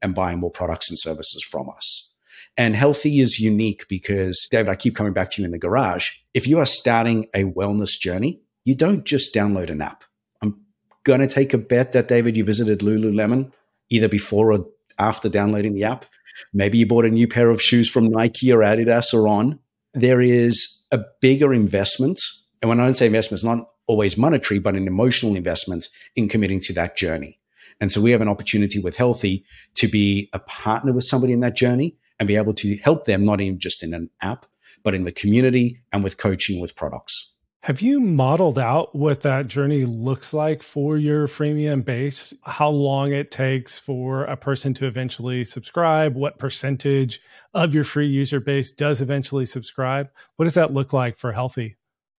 [0.00, 2.14] and buying more products and services from us.
[2.56, 6.08] And Healthi is unique because, David, I keep coming back to you in the garage.
[6.32, 10.04] If you are starting a wellness journey, you don't just download an app.
[10.40, 10.58] I'm
[11.04, 13.52] going to take a bet that, David, you visited Lululemon
[13.90, 14.66] either before or
[14.98, 16.06] after downloading the app.
[16.52, 19.58] Maybe you bought a new pair of shoes from Nike or Adidas or on.
[19.94, 22.20] There is a bigger investment.
[22.60, 26.28] And when I don't say investment, it's not always monetary, but an emotional investment in
[26.28, 27.38] committing to that journey.
[27.80, 29.44] And so we have an opportunity with Healthi
[29.74, 33.24] to be a partner with somebody in that journey and be able to help them
[33.24, 34.46] not even just in an app,
[34.82, 37.35] but in the community and with coaching with products.
[37.66, 42.32] Have you modeled out what that journey looks like for your freemium base?
[42.44, 46.14] How long it takes for a person to eventually subscribe?
[46.14, 47.20] What percentage
[47.54, 50.10] of your free user base does eventually subscribe?
[50.36, 51.74] What does that look like for Healthi?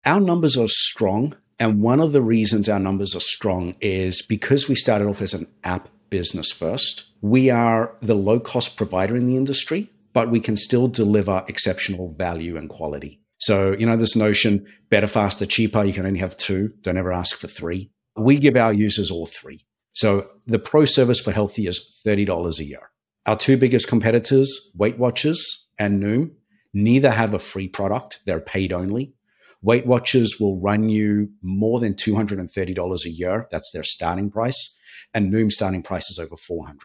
[0.05, 1.33] Our numbers are strong.
[1.59, 5.33] And one of the reasons our numbers are strong is because we started off as
[5.33, 10.41] an app business first, we are the low cost provider in the industry, but we
[10.41, 13.21] can still deliver exceptional value and quality.
[13.39, 16.73] So, you know, this notion better, faster, cheaper, you can only have two.
[16.81, 17.91] Don't ever ask for three.
[18.15, 19.65] We give our users all three.
[19.93, 22.91] So the pro service for Healthi is $30 a year.
[23.25, 26.31] Our two biggest competitors, Weight Watchers and Noom,
[26.73, 28.19] neither have a free product.
[28.25, 29.13] They're paid only.
[29.61, 33.47] Weight Watchers will run you more than $230 a year.
[33.51, 34.77] That's their starting price.
[35.13, 36.79] And Noom starting price is over 400.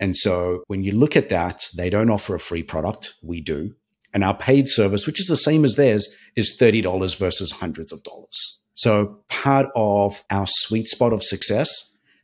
[0.00, 3.14] And so when you look at that, they don't offer a free product.
[3.22, 3.74] We do.
[4.14, 8.02] And our paid service, which is the same as theirs, is $30 versus hundreds of
[8.04, 8.60] dollars.
[8.74, 11.68] So part of our sweet spot of success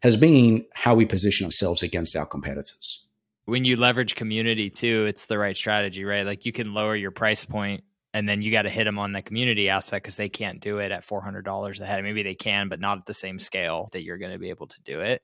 [0.02, 3.06] has been how we position ourselves against our competitors.
[3.44, 6.24] When you leverage community too, it's the right strategy, right?
[6.24, 7.82] Like you can lower your price point
[8.12, 10.78] and then you got to hit them on the community aspect because they can't do
[10.78, 12.02] it at $400 a head.
[12.02, 14.66] Maybe they can, but not at the same scale that you're going to be able
[14.66, 15.22] to do it.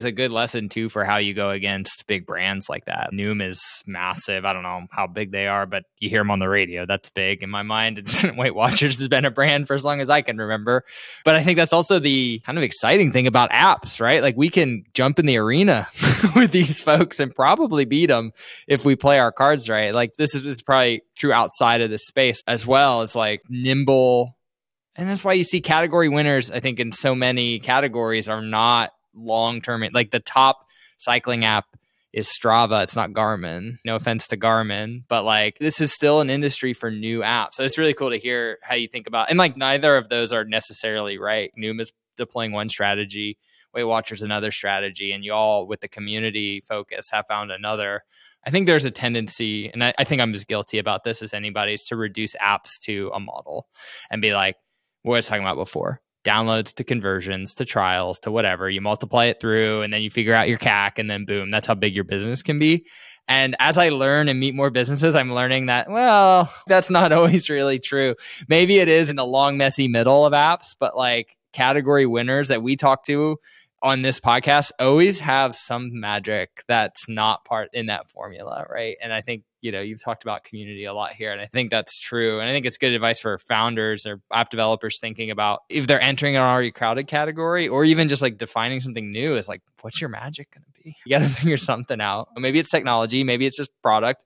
[0.00, 3.10] It's a good lesson too for how you go against big brands like that.
[3.12, 4.44] Noom is massive.
[4.44, 6.86] I don't know how big they are, but you hear them on the radio.
[6.86, 7.98] That's big in my mind.
[7.98, 10.84] It's, Weight Watchers has been a brand for as long as I can remember.
[11.24, 14.22] But I think that's also the kind of exciting thing about apps, right?
[14.22, 15.88] Like we can jump in the arena
[16.36, 18.30] with these folks and probably beat them
[18.68, 19.92] if we play our cards right.
[19.92, 23.02] Like this is, is probably true outside of this space as well.
[23.02, 24.36] It's like nimble
[24.96, 28.90] and that's why you see category winners i think in so many categories are not
[29.18, 29.84] long term.
[29.92, 30.66] Like the top
[30.98, 31.66] cycling app
[32.12, 32.82] is Strava.
[32.82, 33.78] It's not Garmin.
[33.84, 37.54] No offense to Garmin, but like this is still an industry for new apps.
[37.54, 39.30] So it's really cool to hear how you think about.
[39.30, 41.52] And like neither of those are necessarily right.
[41.58, 43.38] Noom is deploying one strategy.
[43.74, 48.02] Weight Watchers another strategy, and you all with the community focus have found another.
[48.46, 51.34] I think there's a tendency, and I, I think I'm as guilty about this as
[51.34, 53.68] anybody, is to reduce apps to a model
[54.10, 54.56] and be like,
[55.02, 58.68] what I was talking about before downloads to conversions to trials to whatever.
[58.68, 61.66] You multiply it through and then you figure out your CAC and then boom, that's
[61.66, 62.84] how big your business can be.
[63.28, 67.50] And as I learn and meet more businesses, I'm learning that, well, that's not always
[67.50, 68.14] really true.
[68.48, 72.62] Maybe it is in the long, messy middle of apps, but like category winners that
[72.62, 73.36] we talk to
[73.82, 78.96] on this podcast always have some magic that's not part in that formula, right?
[79.00, 81.32] And I think you know, you've talked about community a lot here.
[81.32, 82.40] And I think that's true.
[82.40, 86.00] And I think it's good advice for founders or app developers thinking about if they're
[86.00, 90.00] entering an already crowded category or even just like defining something new is like, what's
[90.00, 90.96] your magic going to be?
[91.04, 92.28] You got to figure something out.
[92.36, 94.24] Maybe it's technology, maybe it's just product,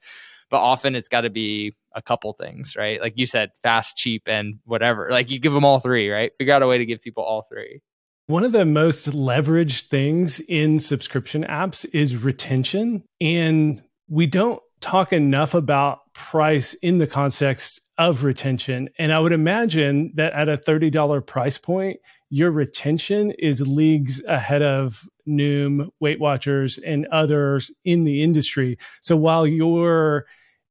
[0.51, 3.01] but often it's got to be a couple things, right?
[3.01, 5.09] Like you said, fast, cheap, and whatever.
[5.11, 6.35] Like you give them all three, right?
[6.35, 7.81] Figure out a way to give people all three.
[8.27, 13.03] One of the most leveraged things in subscription apps is retention.
[13.21, 18.91] And we don't talk enough about price in the context of retention.
[18.99, 24.63] And I would imagine that at a $30 price point, your retention is leagues ahead
[24.63, 28.79] of Noom, Weight Watchers, and others in the industry.
[29.01, 30.27] So while your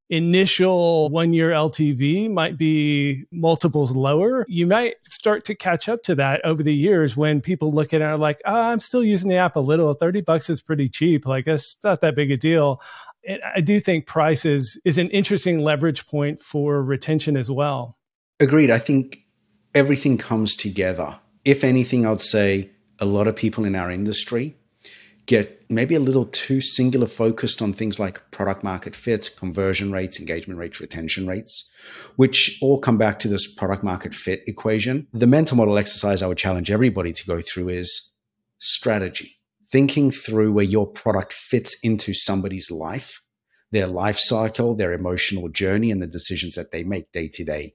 [0.10, 6.16] initial one year LTV might be multiples lower, you might start to catch up to
[6.16, 9.04] that over the years when people look at it and are like, oh, I'm still
[9.04, 9.94] using the app a little.
[9.94, 11.26] 30 bucks is pretty cheap.
[11.26, 12.82] Like, that's not that big a deal.
[13.56, 17.98] I do think price is, is an interesting leverage point for retention as well.
[18.40, 18.72] Agreed.
[18.72, 19.20] I think
[19.76, 21.20] everything comes together.
[21.46, 24.56] If anything, I'd say a lot of people in our industry
[25.28, 30.20] get maybe a little too singular focused on things like product market fit, conversion rates,
[30.20, 31.72] engagement rates, retention rates,
[32.16, 35.08] which all come back to this product market fit equation.
[35.14, 38.12] The mental model exercise I would challenge everybody to go through is
[38.60, 39.40] strategy,
[39.72, 43.22] thinking through where your product fits into somebody's life,
[43.72, 47.74] their life cycle, their emotional journey, and the decisions that they make day to day.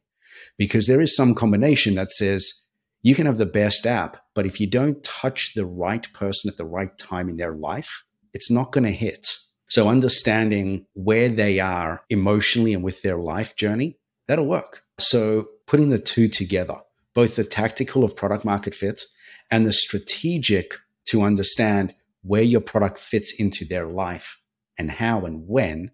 [0.59, 2.62] Because there is some combination that says,
[3.03, 6.57] you can have the best app, but if you don't touch the right person at
[6.57, 8.03] the right time in their life,
[8.34, 9.26] it's not going to hit.
[9.68, 14.82] So understanding where they are emotionally and with their life journey, that'll work.
[14.99, 16.76] So putting the two together,
[17.14, 19.03] both the tactical of product market fit
[19.51, 20.74] and the strategic
[21.07, 24.38] to understand where your product fits into their life
[24.78, 25.90] and how and when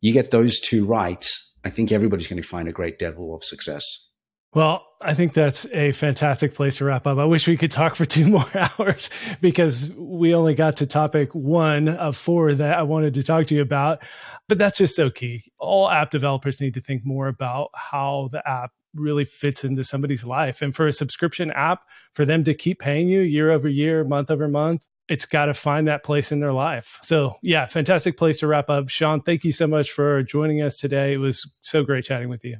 [0.00, 1.26] you get those two right,
[1.64, 4.07] I think everybody's going to find a great level of success.
[4.54, 7.18] Well, I think that's a fantastic place to wrap up.
[7.18, 11.34] I wish we could talk for two more hours because we only got to topic
[11.34, 14.02] one of four that I wanted to talk to you about.
[14.48, 15.44] But that's just so key.
[15.58, 20.24] All app developers need to think more about how the app really fits into somebody's
[20.24, 20.62] life.
[20.62, 21.82] And for a subscription app,
[22.14, 25.54] for them to keep paying you year over year, month over month, it's got to
[25.54, 26.98] find that place in their life.
[27.02, 28.88] So, yeah, fantastic place to wrap up.
[28.88, 31.14] Shaun, thank you so much for joining us today.
[31.14, 32.58] It was so great chatting with you.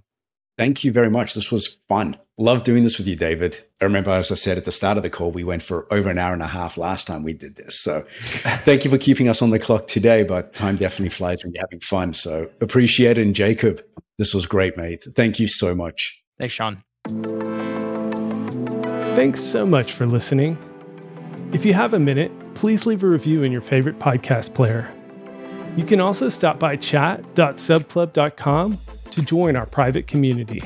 [0.59, 1.35] Thank you very much.
[1.35, 2.17] This was fun.
[2.37, 3.61] Love doing this with you, David.
[3.81, 6.11] I remember, as I said at the start of the call, we went for over
[6.11, 7.81] an hour and a half last time we did this.
[7.81, 11.53] So thank you for keeping us on the clock today, but time definitely flies when
[11.55, 12.13] you're having fun.
[12.13, 13.23] So appreciate it.
[13.23, 13.81] And Jacob,
[14.19, 15.07] this was great, mate.
[15.15, 16.21] Thank you so much.
[16.39, 16.83] Thanks, Shaun.
[19.15, 20.59] Thanks so much for listening.
[21.53, 24.93] If you have a minute, please leave a review in your favorite podcast player.
[25.77, 28.79] You can also stop by chat.subclub.com
[29.13, 30.63] to join our private community.